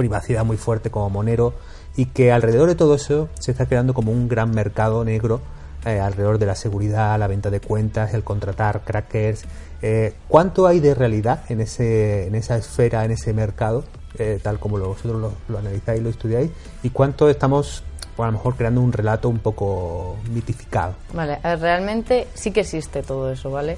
privacidad 0.00 0.46
muy 0.46 0.56
fuerte 0.56 0.90
como 0.90 1.10
Monero 1.10 1.52
y 1.94 2.06
que 2.06 2.32
alrededor 2.32 2.70
de 2.70 2.74
todo 2.74 2.94
eso 2.94 3.28
se 3.38 3.50
está 3.50 3.66
creando 3.66 3.92
como 3.92 4.12
un 4.12 4.28
gran 4.28 4.50
mercado 4.50 5.04
negro 5.04 5.42
eh, 5.84 6.00
alrededor 6.00 6.38
de 6.38 6.46
la 6.46 6.54
seguridad, 6.54 7.18
la 7.18 7.26
venta 7.26 7.50
de 7.50 7.60
cuentas, 7.60 8.14
el 8.14 8.24
contratar 8.24 8.80
crackers. 8.82 9.44
Eh, 9.82 10.14
¿Cuánto 10.26 10.66
hay 10.66 10.80
de 10.80 10.94
realidad 10.94 11.42
en, 11.50 11.60
ese, 11.60 12.26
en 12.26 12.34
esa 12.34 12.56
esfera, 12.56 13.04
en 13.04 13.10
ese 13.10 13.34
mercado, 13.34 13.84
eh, 14.18 14.40
tal 14.42 14.58
como 14.58 14.78
vosotros 14.78 15.34
lo, 15.48 15.58
analizáis 15.58 16.00
y 16.00 16.04
lo 16.04 16.08
estudiáis? 16.08 16.50
¿Y 16.82 16.88
cuánto 16.88 17.28
estamos 17.28 17.84
a 18.16 18.24
lo 18.24 18.32
mejor 18.32 18.56
creando 18.56 18.80
un 18.80 18.92
relato 18.92 19.28
un 19.28 19.38
poco 19.38 20.16
mitificado? 20.32 20.94
Vale, 21.12 21.38
realmente 21.42 22.26
sí 22.32 22.52
que 22.52 22.60
existe 22.60 23.02
todo 23.02 23.30
eso, 23.30 23.50
¿vale? 23.50 23.76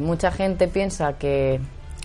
mucha 0.00 0.32
gente 0.32 0.66
piensa 0.66 1.12
que 1.18 1.60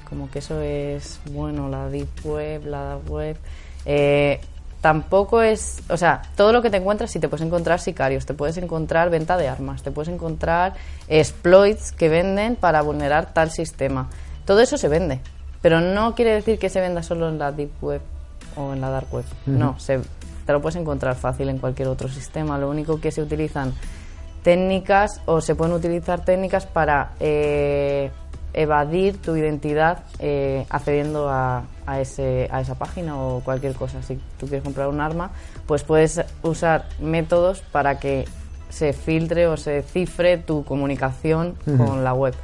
como 0.10 0.30
que 0.30 0.40
eso 0.40 0.60
es 0.62 1.20
bueno, 1.32 1.70
la 1.70 1.88
deep 1.90 2.10
web, 2.24 2.66
la 2.66 2.84
dark 2.84 3.10
web. 3.10 3.38
Eh, 3.86 4.40
tampoco 4.82 5.42
es, 5.42 5.82
o 5.90 5.98
sea, 5.98 6.22
todo 6.36 6.54
lo 6.54 6.62
que 6.62 6.70
te 6.70 6.78
encuentras, 6.78 7.12
si 7.12 7.20
te 7.20 7.28
puedes 7.28 7.46
encontrar 7.46 7.80
sicarios, 7.80 8.26
te 8.26 8.34
puedes 8.34 8.58
encontrar 8.58 9.10
venta 9.10 9.38
de 9.38 9.48
armas, 9.48 9.84
te 9.84 9.92
puedes 9.92 10.14
encontrar 10.14 10.74
exploits 11.08 11.92
que 11.92 12.10
venden 12.10 12.56
para 12.56 12.82
vulnerar 12.82 13.34
tal 13.34 13.52
sistema. 13.52 14.10
Todo 14.46 14.62
eso 14.62 14.78
se 14.78 14.88
vende, 14.88 15.20
pero 15.62 15.82
no 15.82 16.16
quiere 16.16 16.32
decir 16.32 16.60
que 16.60 16.70
se 16.70 16.82
venda 16.82 17.04
solo 17.04 17.30
en 17.30 17.38
la 17.38 17.52
deep 17.52 17.72
web 17.82 18.02
o 18.56 18.74
en 18.74 18.82
la 18.82 18.90
dark 18.90 19.14
web. 19.14 19.26
No, 19.46 19.80
se 19.80 20.00
te 20.46 20.54
lo 20.54 20.62
puedes 20.62 20.78
encontrar 20.78 21.16
fácil 21.16 21.50
en 21.50 21.60
cualquier 21.60 21.90
otro 21.90 22.10
sistema. 22.10 22.58
Lo 22.58 22.70
único 22.70 23.00
que 23.00 23.12
se 23.12 23.22
utilizan 23.22 23.74
técnicas 24.42 25.22
o 25.26 25.42
se 25.42 25.54
pueden 25.54 25.76
utilizar 25.76 26.26
técnicas 26.26 26.66
para 26.66 27.12
eh, 27.20 28.10
evadir 28.54 29.22
tu 29.22 29.36
identidad 29.36 30.00
eh, 30.20 30.66
accediendo 30.70 31.30
a, 31.30 31.64
a, 31.86 32.02
ese, 32.02 32.48
a 32.52 32.62
esa 32.62 32.76
página 32.76 33.18
o 33.18 33.42
cualquier 33.42 33.74
cosa. 33.74 34.02
Si 34.04 34.20
tú 34.40 34.48
quieres 34.48 34.64
comprar 34.64 34.88
un 34.88 35.02
arma, 35.02 35.32
pues 35.66 35.84
puedes 35.84 36.22
usar 36.42 36.86
métodos 37.00 37.62
para 37.72 38.00
que 38.00 38.26
se 38.70 38.94
filtre 38.94 39.48
o 39.48 39.58
se 39.58 39.82
cifre 39.82 40.38
tu 40.38 40.64
comunicación 40.64 41.56
con 41.78 42.04
la 42.04 42.14
web. 42.14 42.36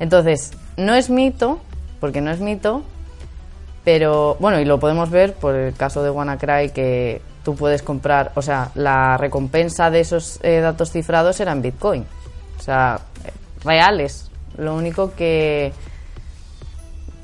Entonces, 0.00 0.52
no 0.76 0.94
es 0.94 1.10
mito, 1.10 1.60
porque 2.00 2.20
no 2.20 2.30
es 2.30 2.40
mito, 2.40 2.82
pero 3.84 4.36
bueno, 4.40 4.58
y 4.60 4.64
lo 4.64 4.80
podemos 4.80 5.10
ver 5.10 5.34
por 5.34 5.54
el 5.54 5.74
caso 5.74 6.02
de 6.02 6.10
WannaCry 6.10 6.70
que 6.70 7.22
tú 7.44 7.54
puedes 7.54 7.82
comprar, 7.82 8.32
o 8.34 8.42
sea, 8.42 8.70
la 8.74 9.16
recompensa 9.16 9.90
de 9.90 10.00
esos 10.00 10.40
eh, 10.42 10.60
datos 10.60 10.90
cifrados 10.90 11.38
era 11.40 11.52
en 11.52 11.62
Bitcoin. 11.62 12.04
O 12.58 12.62
sea, 12.62 13.00
reales. 13.62 14.30
Lo 14.56 14.74
único 14.74 15.14
que 15.14 15.72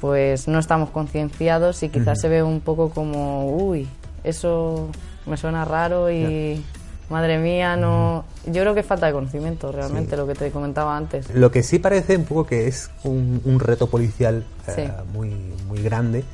pues 0.00 0.48
no 0.48 0.58
estamos 0.58 0.90
concienciados 0.90 1.82
y 1.82 1.90
quizás 1.90 2.20
se 2.20 2.28
ve 2.28 2.42
un 2.42 2.60
poco 2.60 2.88
como, 2.90 3.50
uy, 3.54 3.86
eso 4.24 4.88
me 5.26 5.36
suena 5.36 5.66
raro 5.66 6.10
y 6.10 6.64
madre 7.10 7.38
mía, 7.38 7.76
no. 7.76 8.24
Yo 8.46 8.62
creo 8.62 8.74
que 8.74 8.82
falta 8.82 9.06
de 9.06 9.12
conocimiento 9.12 9.70
realmente, 9.72 10.16
lo 10.16 10.26
que 10.26 10.34
te 10.34 10.50
comentaba 10.50 10.96
antes. 10.96 11.28
Lo 11.34 11.50
que 11.50 11.62
sí 11.62 11.78
parece 11.78 12.16
un 12.16 12.24
poco 12.24 12.46
que 12.46 12.66
es 12.66 12.90
un, 13.04 13.60
reto 13.60 13.88
policial 13.88 14.44
eh, 14.68 14.90
muy, 15.12 15.34
muy 15.68 15.82
grande 15.82 16.24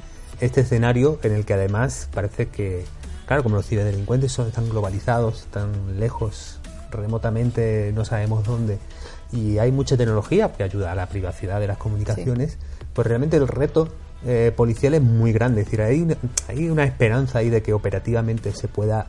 este 0.40 0.60
escenario 0.60 1.18
en 1.22 1.32
el 1.32 1.44
que 1.44 1.54
además 1.54 2.08
parece 2.12 2.48
que, 2.48 2.84
claro, 3.26 3.42
como 3.42 3.56
los 3.56 3.66
ciberdelincuentes 3.66 4.32
son 4.32 4.50
tan 4.50 4.68
globalizados, 4.68 5.46
tan 5.50 5.98
lejos, 5.98 6.60
remotamente 6.90 7.92
no 7.94 8.04
sabemos 8.04 8.44
dónde, 8.44 8.78
y 9.32 9.58
hay 9.58 9.72
mucha 9.72 9.96
tecnología 9.96 10.52
que 10.52 10.62
ayuda 10.62 10.92
a 10.92 10.94
la 10.94 11.06
privacidad 11.06 11.60
de 11.60 11.66
las 11.66 11.78
comunicaciones, 11.78 12.58
pues 12.92 13.06
realmente 13.06 13.36
el 13.36 13.48
reto 13.48 13.88
eh, 14.24 14.52
policial 14.54 14.94
es 14.94 15.02
muy 15.02 15.32
grande. 15.32 15.62
Es 15.62 15.66
decir, 15.66 15.82
hay 15.82 16.02
una, 16.02 16.16
hay 16.48 16.68
una 16.68 16.84
esperanza 16.84 17.38
ahí 17.38 17.50
de 17.50 17.62
que 17.62 17.72
operativamente 17.72 18.52
se 18.52 18.68
pueda 18.68 19.06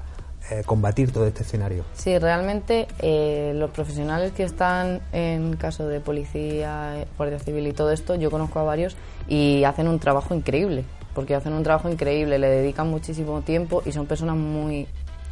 eh, 0.49 0.63
combatir 0.65 1.11
todo 1.11 1.27
este 1.27 1.43
escenario. 1.43 1.83
Sí, 1.93 2.17
realmente 2.17 2.87
eh, 2.99 3.53
los 3.55 3.71
profesionales 3.71 4.31
que 4.31 4.43
están 4.43 5.01
en 5.11 5.55
caso 5.55 5.87
de 5.87 5.99
policía, 5.99 7.05
guardia 7.17 7.39
civil 7.39 7.67
y 7.67 7.73
todo 7.73 7.91
esto, 7.91 8.15
yo 8.15 8.31
conozco 8.31 8.59
a 8.59 8.63
varios 8.63 8.95
y 9.27 9.63
hacen 9.63 9.87
un 9.87 9.99
trabajo 9.99 10.33
increíble 10.33 10.85
porque 11.17 11.33
hacen 11.33 11.53
un 11.53 11.63
trabajo 11.63 11.89
increíble, 11.89 12.37
le 12.37 12.47
dedican 12.47 12.91
muchísimo 12.91 13.41
tiempo 13.41 13.81
y 13.87 13.91
son 13.91 14.05
personas 14.05 14.35
muy... 14.35 14.85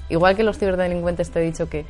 Igual 0.10 0.36
que 0.36 0.42
los 0.42 0.58
ciberdelincuentes 0.58 1.30
te 1.30 1.40
he 1.40 1.44
dicho 1.44 1.70
que 1.70 1.86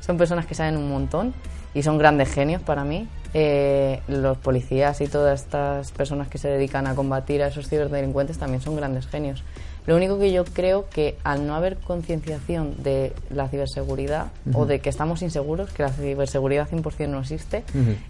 son 0.00 0.16
personas 0.16 0.46
que 0.46 0.54
saben 0.54 0.76
un 0.76 0.90
montón 0.90 1.34
y 1.74 1.82
son 1.82 1.98
grandes 1.98 2.32
genios 2.32 2.62
para 2.62 2.84
mí. 2.84 3.08
Eh, 3.34 4.00
los 4.08 4.38
policías 4.38 5.02
y 5.02 5.06
todas 5.06 5.42
estas 5.42 5.92
personas 5.92 6.28
que 6.28 6.38
se 6.38 6.48
dedican 6.48 6.86
a 6.86 6.94
combatir 6.94 7.42
a 7.42 7.48
esos 7.48 7.68
ciberdelincuentes 7.68 8.38
también 8.38 8.62
son 8.62 8.74
grandes 8.76 9.06
genios. 9.06 9.44
Lo 9.86 9.96
único 9.96 10.18
que 10.18 10.32
yo 10.32 10.44
creo 10.44 10.88
que 10.88 11.16
al 11.24 11.46
no 11.46 11.54
haber 11.54 11.76
concienciación 11.76 12.82
de 12.82 13.12
la 13.30 13.48
ciberseguridad 13.48 14.26
o 14.52 14.66
de 14.66 14.80
que 14.80 14.90
estamos 14.90 15.22
inseguros, 15.22 15.70
que 15.70 15.82
la 15.82 15.90
ciberseguridad 15.90 16.68
100% 16.68 17.08
no 17.08 17.20
existe, 17.20 17.64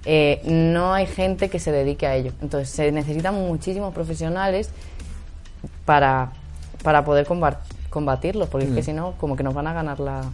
eh, 0.04 0.40
no 0.45 0.92
hay 0.92 1.07
gente 1.07 1.49
que 1.49 1.61
se 1.61 1.71
dedique 1.71 2.07
a 2.07 2.16
ello. 2.16 2.33
Entonces 2.42 2.68
se 2.71 2.90
necesitan 2.90 3.35
muchísimos 3.35 3.95
profesionales 3.95 4.71
para, 5.85 6.33
para 6.83 7.04
poder 7.04 7.28
combatirlo, 7.90 8.47
porque 8.47 8.66
es 8.66 8.73
que 8.73 8.80
mm. 8.80 8.85
si 8.85 8.92
no, 8.92 9.12
como 9.12 9.37
que 9.37 9.45
nos 9.45 9.54
van 9.54 9.68
a 9.68 9.73
ganar 9.73 10.00
la 10.00 10.25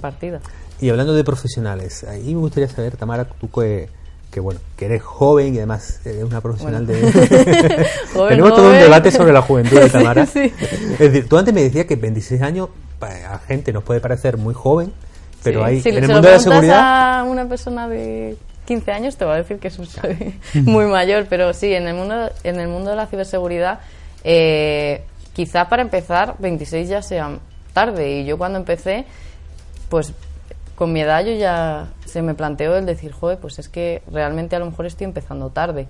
partida. 0.00 0.40
Y 0.80 0.90
hablando 0.90 1.14
de 1.14 1.24
profesionales, 1.24 2.04
ahí 2.04 2.34
me 2.34 2.40
gustaría 2.40 2.68
saber, 2.68 2.96
Tamara, 2.96 3.24
tú 3.24 3.50
que, 3.50 3.88
que 4.30 4.40
bueno, 4.40 4.60
que 4.76 4.86
eres 4.86 5.02
joven 5.02 5.54
y 5.54 5.58
además 5.58 6.00
eres 6.04 6.24
una 6.24 6.40
profesional 6.40 6.86
de... 6.86 7.00
Tenemos 8.28 8.54
todo 8.54 8.70
un 8.70 8.78
debate 8.78 9.10
sobre 9.10 9.32
la 9.32 9.42
juventud 9.42 9.80
de 9.80 9.88
Tamara. 9.88 10.22
Es 10.34 10.98
decir, 10.98 11.28
tú 11.28 11.38
antes 11.38 11.54
me 11.54 11.62
decías 11.62 11.86
que 11.86 11.96
26 11.96 12.42
años 12.42 12.68
a 13.00 13.38
gente 13.38 13.72
nos 13.72 13.84
puede 13.84 14.00
parecer 14.00 14.36
muy 14.36 14.54
joven, 14.54 14.92
pero 15.42 15.64
hay 15.64 15.82
en 15.84 16.04
el 16.04 16.08
mundo 16.08 16.28
de 16.28 16.34
la 16.34 16.40
seguridad... 16.40 17.20
a 17.20 17.24
una 17.24 17.48
persona 17.48 17.88
de 17.88 18.36
15 18.66 18.92
años 18.92 19.16
te 19.16 19.24
va 19.24 19.34
a 19.34 19.36
decir 19.38 19.58
que 19.58 19.70
soy 19.70 19.86
muy 20.54 20.86
mayor, 20.86 21.26
pero 21.28 21.52
sí, 21.52 21.72
en 21.72 21.86
el 21.86 21.94
mundo, 21.94 22.30
en 22.42 22.60
el 22.60 22.68
mundo 22.68 22.90
de 22.90 22.96
la 22.96 23.06
ciberseguridad 23.06 23.80
eh, 24.24 25.04
quizá 25.32 25.68
para 25.68 25.82
empezar 25.82 26.34
26 26.38 26.88
ya 26.88 27.02
sea 27.02 27.38
tarde 27.72 28.20
y 28.20 28.24
yo 28.24 28.38
cuando 28.38 28.58
empecé, 28.58 29.04
pues 29.88 30.12
con 30.74 30.92
mi 30.92 31.00
edad 31.00 31.24
yo 31.24 31.32
ya 31.32 31.88
se 32.04 32.22
me 32.22 32.34
planteó 32.34 32.76
el 32.76 32.86
decir, 32.86 33.12
joder, 33.12 33.38
pues 33.38 33.58
es 33.58 33.68
que 33.68 34.02
realmente 34.10 34.56
a 34.56 34.58
lo 34.58 34.66
mejor 34.66 34.86
estoy 34.86 35.04
empezando 35.04 35.50
tarde, 35.50 35.88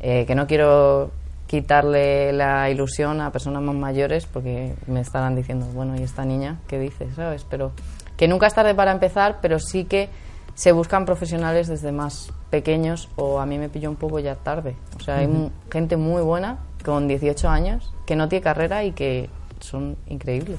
eh, 0.00 0.24
que 0.26 0.34
no 0.34 0.46
quiero 0.46 1.10
quitarle 1.46 2.32
la 2.32 2.68
ilusión 2.70 3.20
a 3.20 3.30
personas 3.30 3.62
más 3.62 3.74
mayores 3.74 4.26
porque 4.26 4.74
me 4.86 5.00
estarán 5.00 5.36
diciendo, 5.36 5.66
bueno, 5.72 5.96
¿y 5.96 6.02
esta 6.02 6.24
niña 6.24 6.58
qué 6.66 6.78
dice? 6.78 7.12
¿Sabes? 7.14 7.46
Pero 7.48 7.72
que 8.16 8.28
nunca 8.28 8.46
es 8.46 8.54
tarde 8.54 8.74
para 8.74 8.92
empezar, 8.92 9.38
pero 9.40 9.58
sí 9.58 9.84
que 9.84 10.08
se 10.54 10.72
buscan 10.72 11.04
profesionales 11.04 11.68
desde 11.68 11.92
más 11.92 12.32
pequeños 12.50 13.08
o 13.16 13.40
a 13.40 13.46
mí 13.46 13.58
me 13.58 13.68
pilló 13.68 13.90
un 13.90 13.96
poco 13.96 14.20
ya 14.20 14.36
tarde. 14.36 14.76
O 14.96 15.00
sea, 15.00 15.18
hay 15.18 15.28
gente 15.70 15.96
muy 15.96 16.22
buena 16.22 16.58
con 16.84 17.08
18 17.08 17.48
años 17.48 17.92
que 18.06 18.16
no 18.16 18.28
tiene 18.28 18.42
carrera 18.42 18.84
y 18.84 18.92
que 18.92 19.28
son 19.60 19.96
increíbles. 20.06 20.58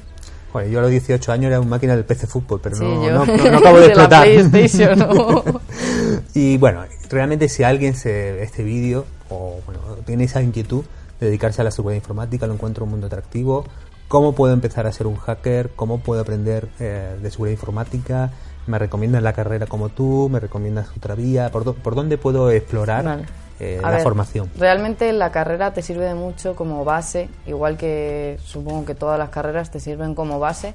Bueno, 0.55 0.69
yo 0.69 0.79
a 0.79 0.83
los 0.83 0.91
18 0.91 1.33
años 1.33 1.47
era 1.47 1.59
un 1.59 1.67
máquina 1.67 1.97
del 1.97 2.05
PC 2.05 2.27
Fútbol, 2.27 2.61
pero 2.63 2.77
no, 2.79 3.25
no, 3.25 3.57
acabo 3.57 3.77
de, 3.77 3.87
explotar. 3.87 4.25
y 6.33 6.57
bueno, 6.57 6.85
realmente 7.09 7.49
si 7.49 7.63
alguien 7.63 7.93
se 7.93 8.41
este 8.41 8.63
vídeo 8.63 9.05
o 9.27 9.59
bueno, 9.65 9.81
tiene 10.05 10.23
esa 10.23 10.41
inquietud 10.41 10.85
de 11.19 11.25
dedicarse 11.25 11.59
a 11.59 11.65
la 11.65 11.71
seguridad 11.71 11.97
informática, 11.97 12.47
lo 12.47 12.53
encuentro 12.53 12.85
un 12.85 12.91
mundo 12.91 13.07
atractivo. 13.07 13.65
¿Cómo 14.07 14.33
puedo 14.33 14.53
empezar 14.53 14.87
a 14.87 14.93
ser 14.93 15.07
un 15.07 15.17
hacker? 15.17 15.71
¿Cómo 15.75 15.99
puedo 15.99 16.21
aprender 16.21 16.69
eh, 16.79 17.17
de 17.21 17.31
seguridad 17.31 17.51
informática? 17.51 18.31
¿Me 18.65 18.79
recomiendas 18.79 19.23
la 19.23 19.33
carrera 19.33 19.65
como 19.65 19.89
tú? 19.89 20.29
¿Me 20.31 20.39
recomiendas 20.39 20.87
otra 20.95 21.15
vía? 21.15 21.51
¿Por, 21.51 21.75
por 21.75 21.95
dónde 21.95 22.17
puedo 22.17 22.49
explorar 22.49 23.25
eh, 23.59 23.79
la 23.81 23.99
formación? 23.99 24.49
Realmente 24.57 25.11
la 25.13 25.31
carrera 25.31 25.73
te 25.73 25.81
sirve 25.81 26.05
de 26.05 26.15
mucho 26.15 26.55
como 26.55 26.83
base, 26.85 27.29
igual 27.45 27.77
que 27.77 28.37
supongo 28.43 28.85
que 28.85 28.95
todas 28.95 29.17
las 29.17 29.29
carreras 29.29 29.71
te 29.71 29.79
sirven 29.79 30.15
como 30.15 30.39
base 30.39 30.73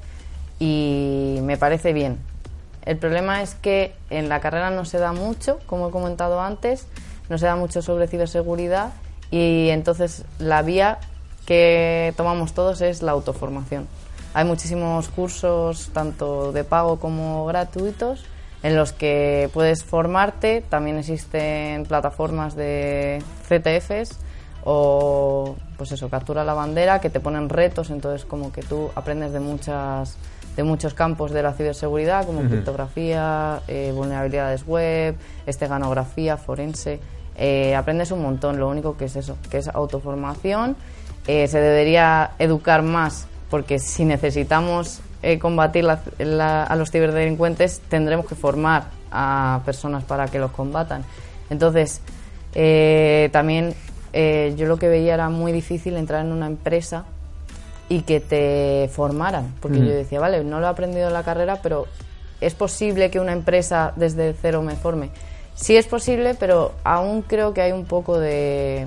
y 0.59 1.39
me 1.43 1.57
parece 1.57 1.93
bien. 1.93 2.19
El 2.85 2.97
problema 2.97 3.43
es 3.43 3.55
que 3.55 3.95
en 4.09 4.29
la 4.29 4.41
carrera 4.41 4.71
no 4.71 4.85
se 4.85 4.99
da 4.99 5.13
mucho, 5.13 5.59
como 5.67 5.89
he 5.89 5.91
comentado 5.91 6.41
antes, 6.41 6.87
no 7.29 7.39
se 7.39 7.47
da 7.47 7.57
mucho 7.57 7.83
sobre 7.83 8.09
ciberseguridad 8.09 8.93
y 9.31 9.69
entonces 9.69 10.25
la 10.39 10.63
vía 10.63 10.99
que 11.47 12.15
tomamos 12.17 12.53
todos 12.53 12.81
es 12.81 13.03
la 13.03 13.13
autoformación. 13.13 13.87
Hay 14.33 14.45
muchísimos 14.45 15.09
cursos, 15.09 15.91
tanto 15.93 16.53
de 16.53 16.63
pago 16.65 17.01
como 17.01 17.45
gratuitos, 17.47 18.25
en 18.63 18.77
los 18.77 18.93
que 18.93 19.51
puedes 19.53 19.85
formarte. 19.85 20.63
También 20.69 20.99
existen 20.99 21.85
plataformas 21.85 22.55
de 22.57 23.23
CTFs 23.49 24.19
o, 24.65 25.57
pues 25.77 25.93
eso, 25.93 26.09
captura 26.09 26.45
la 26.45 26.55
bandera, 26.55 27.01
que 27.01 27.11
te 27.11 27.21
ponen 27.21 27.49
retos. 27.49 27.91
Entonces, 27.91 28.25
como 28.25 28.53
que 28.53 28.63
tú 28.63 28.91
aprendes 28.95 29.33
de 29.33 29.41
muchas 29.41 30.17
de 30.57 30.65
muchos 30.65 30.95
campos 30.95 31.31
de 31.31 31.43
la 31.45 31.53
ciberseguridad, 31.53 32.27
como 32.27 32.43
criptografía, 32.43 33.61
eh, 33.69 33.93
vulnerabilidades 33.95 34.67
web, 34.67 35.17
esteganografía, 35.47 36.37
forense. 36.37 36.99
Eh, 37.37 37.75
aprendes 37.77 38.11
un 38.11 38.21
montón. 38.21 38.59
Lo 38.59 38.69
único 38.69 38.97
que 38.97 39.07
es 39.07 39.17
eso, 39.17 39.37
que 39.49 39.59
es 39.59 39.69
autoformación 39.69 40.77
eh, 41.27 41.47
se 41.49 41.61
debería 41.61 42.33
educar 42.39 42.83
más, 42.83 43.27
porque 43.51 43.79
si 43.79 44.05
necesitamos 44.05 45.01
eh, 45.23 45.39
combatir 45.39 45.87
a 45.89 46.77
los 46.77 46.91
ciberdelincuentes, 46.91 47.81
tendremos 47.89 48.27
que 48.27 48.35
formar 48.35 48.85
a 49.11 49.61
personas 49.65 50.05
para 50.05 50.29
que 50.29 50.39
los 50.39 50.51
combatan. 50.53 51.05
Entonces, 51.51 52.01
eh, 52.55 53.29
también 53.33 53.75
yo 54.13 54.67
lo 54.67 54.77
que 54.77 54.89
veía 54.89 55.15
era 55.15 55.29
muy 55.29 55.53
difícil 55.53 55.97
entrar 55.97 56.25
en 56.25 56.33
una 56.33 56.47
empresa 56.47 57.05
y 57.89 58.03
que 58.03 58.21
te 58.21 58.89
formaran, 58.93 59.55
porque 59.61 59.79
yo 59.79 59.87
decía, 59.87 60.21
vale, 60.21 60.43
no 60.45 60.61
lo 60.61 60.67
he 60.67 60.69
aprendido 60.69 61.09
en 61.09 61.13
la 61.13 61.23
carrera, 61.23 61.61
pero 61.63 61.87
es 62.41 62.55
posible 62.55 63.11
que 63.11 63.21
una 63.21 63.33
empresa 63.33 63.93
desde 63.97 64.33
cero 64.33 64.63
me 64.63 64.77
forme. 64.77 65.11
Sí 65.55 65.77
es 65.77 65.87
posible, 65.87 66.35
pero 66.39 66.73
aún 66.85 67.23
creo 67.23 67.53
que 67.53 67.61
hay 67.61 67.73
un 67.73 67.85
poco 67.85 68.19
de 68.19 68.87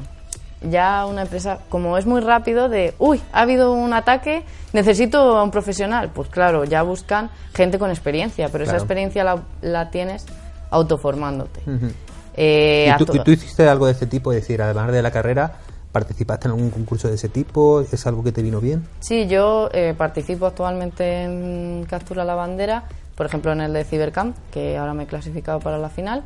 ya 0.70 1.05
una 1.05 1.24
empresa, 1.24 1.60
como 1.70 1.98
es 1.98 2.05
muy 2.05 2.22
rápido, 2.22 2.70
de, 2.70 2.93
uy, 3.00 3.22
ha 3.32 3.41
habido 3.41 3.74
un 3.74 3.93
ataque, 3.93 4.43
necesito 4.74 5.38
a 5.38 5.43
un 5.43 5.51
profesional. 5.51 6.10
Pues 6.13 6.29
claro, 6.29 6.63
ya 6.63 6.84
buscan 6.84 7.29
gente 7.53 7.79
con 7.79 7.89
experiencia, 7.89 8.50
pero 8.50 8.63
esa 8.63 8.75
experiencia 8.75 9.24
la, 9.24 9.43
la, 9.62 9.89
tienes 9.89 10.25
autoformándote. 10.70 11.62
Eh, 12.36 12.93
¿Y, 12.98 13.05
tú, 13.05 13.32
hiciste 13.32 13.67
algo 13.67 13.86
de 13.86 13.91
este 13.91 14.08
tipo? 14.08 14.32
Es 14.32 14.41
decir, 14.41 14.62
además 14.62 14.91
de 14.91 15.01
la 15.01 15.12
carrera, 15.12 15.53
¿Participaste 15.93 16.48
en 16.48 16.53
algún 16.55 16.72
concurso 16.72 17.08
de 17.08 17.13
ese 17.13 17.29
tipo? 17.29 17.82
¿Es 17.82 18.08
algo 18.08 18.24
que 18.24 18.32
te 18.32 18.41
vino 18.41 18.60
bien? 18.60 18.84
Sí, 19.00 19.27
yo 19.27 19.70
eh, 19.74 19.93
participo 19.96 20.48
actualmente 20.48 21.22
en 21.22 21.86
Captura 21.88 22.25
la 22.25 22.34
Bandera, 22.34 22.86
por 23.13 23.27
ejemplo 23.27 23.51
en 23.51 23.62
el 23.62 23.74
de 23.74 23.84
Cybercamp, 23.84 24.36
que 24.51 24.75
ahora 24.75 24.96
me 24.96 25.03
he 25.03 25.05
clasificado 25.05 25.60
para 25.60 25.77
la 25.77 25.89
final 25.89 26.24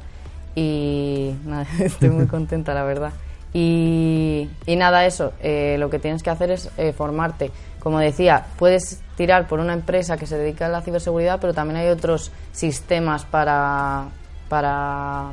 y 0.56 1.36
nada, 1.46 1.68
estoy 1.80 2.12
muy 2.12 2.28
contenta, 2.28 2.74
la 2.74 2.84
verdad. 2.84 3.12
Y, 3.54 4.50
y 4.66 4.76
nada, 4.76 5.06
eso, 5.06 5.34
eh, 5.42 5.78
lo 5.80 5.90
que 5.90 6.00
tienes 6.00 6.24
que 6.24 6.30
hacer 6.30 6.52
es 6.52 6.70
eh, 6.78 6.94
formarte. 6.94 7.52
Como 7.80 8.00
decía, 8.00 8.48
puedes 8.58 9.02
tirar 9.16 9.48
por 9.48 9.60
una 9.60 9.74
empresa 9.74 10.18
que 10.18 10.28
se 10.28 10.38
dedica 10.38 10.66
a 10.66 10.70
la 10.70 10.82
ciberseguridad, 10.82 11.40
pero 11.40 11.54
también 11.54 11.78
hay 11.78 11.88
otros 11.88 12.32
sistemas 12.52 13.26
para, 13.26 14.10
para 14.50 15.32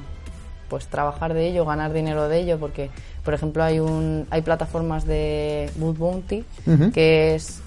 pues 0.68 0.86
trabajar 0.86 1.34
de 1.34 1.48
ello, 1.48 1.64
ganar 1.64 1.92
dinero 1.92 2.28
de 2.28 2.40
ello, 2.40 2.58
porque 2.58 2.90
por 3.24 3.34
ejemplo 3.34 3.62
hay 3.64 3.80
un 3.80 4.26
hay 4.30 4.42
plataformas 4.42 5.06
de 5.06 5.70
Boot 5.76 5.96
Bounty 5.96 6.44
que 6.92 7.34
es 7.34 7.62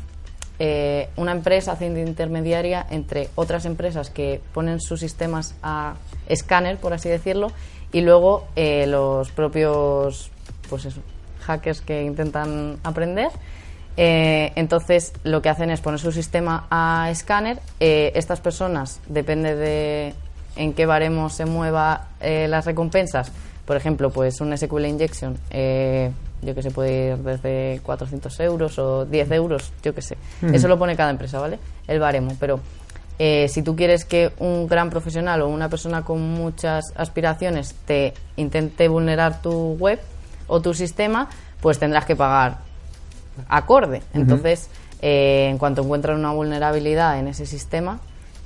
eh, 0.60 1.10
una 1.18 1.32
empresa 1.32 1.74
haciendo 1.74 2.00
intermediaria 2.00 2.86
entre 2.90 3.30
otras 3.36 3.66
empresas 3.66 4.10
que 4.10 4.42
ponen 4.54 4.80
sus 4.82 5.00
sistemas 5.00 5.56
a 5.62 5.96
escáner, 6.28 6.78
por 6.78 6.94
así 6.94 7.10
decirlo, 7.10 7.52
y 7.92 8.02
luego 8.02 8.48
eh, 8.56 8.88
los 8.88 9.32
propios 9.32 10.32
pues 10.70 10.86
eso, 10.86 11.02
hackers 11.42 11.82
que 11.82 12.04
intentan 12.04 12.78
aprender. 12.84 13.30
Eh, 14.00 14.52
entonces 14.56 15.12
lo 15.24 15.42
que 15.42 15.50
hacen 15.50 15.72
es 15.72 15.82
poner 15.82 16.00
su 16.00 16.12
sistema 16.12 16.68
a 16.70 17.10
escáner. 17.10 17.60
Eh, 17.80 18.12
estas 18.16 18.40
personas, 18.40 19.00
depende 19.08 19.56
de 19.56 20.14
en 20.56 20.74
qué 20.74 20.86
baremo 20.86 21.30
se 21.30 21.46
mueva 21.46 22.10
eh, 22.22 22.48
las 22.48 22.66
recompensas. 22.66 23.32
Por 23.66 23.76
ejemplo, 23.76 24.12
pues 24.12 24.40
un 24.40 24.56
SQL 24.56 24.86
injection, 24.86 25.36
yo 26.42 26.56
que 26.56 26.62
sé, 26.62 26.72
puede 26.72 27.10
ir 27.10 27.18
desde 27.18 27.82
400 27.84 28.40
euros 28.40 28.80
o 28.80 29.04
10 29.04 29.32
euros, 29.32 29.74
yo 29.84 29.94
que 29.94 30.02
sé. 30.02 30.16
Eso 30.54 30.70
lo 30.70 30.80
pone 30.80 30.96
cada 30.96 31.10
empresa, 31.10 31.40
¿vale? 31.40 31.60
El 31.86 32.00
baremo. 32.00 32.32
Pero 32.40 32.62
si 33.18 33.62
tú 33.64 33.76
quieres 33.76 34.06
que 34.06 34.32
un 34.40 34.68
gran 34.70 34.90
profesional 34.90 35.42
o 35.42 35.50
una 35.50 35.68
persona 35.68 36.06
con 36.06 36.22
muchas 36.22 36.86
aspiraciones 36.96 37.76
te 37.86 38.14
intente 38.38 38.88
vulnerar 38.88 39.42
tu 39.42 39.74
web 39.74 40.00
o 40.48 40.62
tu 40.62 40.74
sistema, 40.74 41.30
pues 41.62 41.80
tendrás 41.80 42.06
que 42.06 42.16
pagar 42.16 42.58
acorde. 43.48 44.02
Entonces, 44.14 44.70
eh, 45.02 45.48
en 45.50 45.58
cuanto 45.58 45.84
encuentran 45.84 46.18
una 46.18 46.32
vulnerabilidad 46.32 47.20
en 47.20 47.28
ese 47.28 47.46
sistema, 47.46 48.00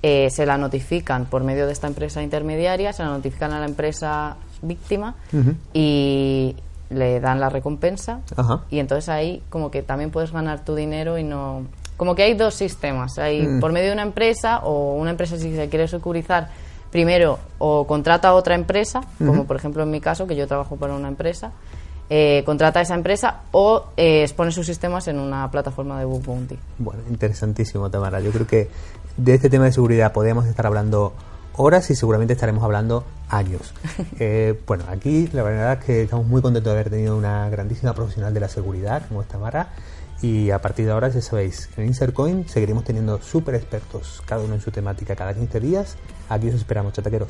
eh, 0.04 0.30
se 0.32 0.46
la 0.46 0.58
notifican 0.58 1.26
por 1.26 1.44
medio 1.44 1.68
de 1.68 1.74
esta 1.74 1.88
empresa 1.88 2.22
intermediaria, 2.24 2.92
se 2.92 3.04
la 3.04 3.10
notifican 3.10 3.54
a 3.54 3.60
la 3.60 3.66
empresa 3.68 4.36
víctima 4.62 5.16
y 5.74 6.56
le 6.90 7.20
dan 7.20 7.40
la 7.40 7.50
recompensa. 7.50 8.20
Y 8.70 8.80
entonces 8.80 9.10
ahí 9.10 9.42
como 9.50 9.72
que 9.72 9.82
también 9.84 10.12
puedes 10.12 10.32
ganar 10.32 10.66
tu 10.66 10.76
dinero 10.76 11.18
y 11.18 11.24
no... 11.24 11.64
Como 11.98 12.16
que 12.16 12.24
hay 12.24 12.34
dos 12.34 12.56
sistemas. 12.56 13.20
Hay 13.20 13.44
Mm. 13.44 13.60
por 13.60 13.72
medio 13.72 13.88
de 13.90 13.94
una 13.94 14.02
empresa 14.02 14.60
o 14.64 14.96
una 14.96 15.12
empresa 15.12 15.38
si 15.38 15.56
se 15.56 15.70
quiere 15.70 15.88
securizar 15.88 16.50
primero 16.92 17.38
o 17.60 17.86
contrata 17.86 18.30
a 18.30 18.34
otra 18.34 18.56
empresa, 18.56 19.02
como 19.20 19.46
por 19.46 19.56
ejemplo 19.56 19.84
en 19.84 19.92
mi 19.92 20.02
caso, 20.02 20.28
que 20.28 20.36
yo 20.36 20.48
trabajo 20.48 20.76
para 20.76 20.96
una 20.96 21.08
empresa, 21.08 21.52
eh, 22.14 22.44
contrata 22.46 22.80
a 22.80 22.82
esa 22.82 22.94
empresa 22.94 23.44
o 23.54 23.86
eh, 23.96 24.24
expone 24.24 24.52
sus 24.52 24.66
sistemas 24.66 25.08
en 25.08 25.18
una 25.18 25.50
plataforma 25.50 25.98
de 25.98 26.04
Book 26.04 26.26
Bounty. 26.26 26.60
Bueno, 26.78 27.02
interesantísimo, 27.10 27.90
Tamara. 27.90 28.20
Yo 28.20 28.32
creo 28.32 28.46
que 28.46 28.70
de 29.16 29.34
este 29.34 29.50
tema 29.50 29.64
de 29.64 29.72
seguridad 29.72 30.12
podemos 30.12 30.46
estar 30.46 30.68
hablando 30.68 31.14
horas 31.56 31.90
y 31.90 31.96
seguramente 31.96 32.34
estaremos 32.34 32.66
hablando 32.66 33.06
años. 33.30 33.74
Eh, 34.20 34.60
bueno, 34.68 34.84
aquí 34.90 35.30
la 35.32 35.42
verdad 35.42 35.80
es 35.80 35.86
que 35.86 36.02
estamos 36.04 36.28
muy 36.28 36.42
contentos 36.42 36.74
de 36.74 36.80
haber 36.80 36.92
tenido 36.92 37.18
una 37.18 37.50
grandísima 37.50 37.94
profesional 37.94 38.34
de 38.34 38.42
la 38.42 38.50
seguridad 38.50 39.08
como 39.08 39.22
es 39.22 39.28
Tamara. 39.30 39.70
Y 40.22 40.52
a 40.52 40.60
partir 40.60 40.86
de 40.86 40.92
ahora, 40.92 41.08
ya 41.08 41.22
sabéis, 41.22 41.70
en 41.78 41.86
Insercoin 41.86 42.48
seguiremos 42.48 42.84
teniendo 42.84 43.22
súper 43.22 43.56
expertos, 43.56 44.22
cada 44.26 44.44
uno 44.44 44.54
en 44.56 44.62
su 44.62 44.70
temática, 44.70 45.16
cada 45.16 45.34
15 45.34 45.60
días. 45.62 45.96
Aquí 46.28 46.50
os 46.50 46.56
esperamos, 46.56 46.92
chataqueros. 46.92 47.30